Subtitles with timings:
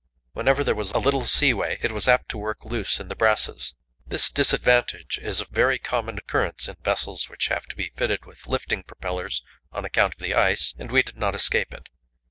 [0.31, 3.75] Whenever there was a little seaway, it was apt to work loose in the brasses.
[4.03, 8.47] This disadvantage is of very common occurrence in vessels which have to be fitted with
[8.47, 11.87] lifting propellers on account of the ice, and we did not escape it.